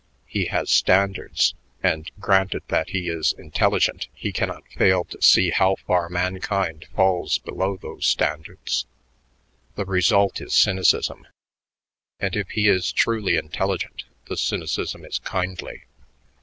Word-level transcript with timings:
He 0.25 0.45
has 0.45 0.71
standards, 0.71 1.53
and, 1.83 2.09
granted 2.19 2.63
that 2.69 2.89
he 2.89 3.07
is 3.07 3.35
intelligent, 3.37 4.07
he 4.15 4.31
cannot 4.31 4.67
fail 4.69 5.03
to 5.03 5.21
see 5.21 5.51
how 5.51 5.75
far 5.85 6.09
mankind 6.09 6.87
falls 6.95 7.37
below 7.37 7.77
those 7.77 8.07
standards. 8.07 8.87
The 9.75 9.85
result 9.85 10.41
is 10.41 10.55
cynicism, 10.55 11.27
and 12.19 12.35
if 12.35 12.49
he 12.49 12.67
is 12.67 12.91
truly 12.91 13.35
intelligent, 13.37 14.05
the 14.25 14.37
cynicism 14.37 15.05
is 15.05 15.19
kindly. 15.19 15.83